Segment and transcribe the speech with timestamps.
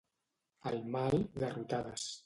[0.71, 2.13] Al mal, garrotades.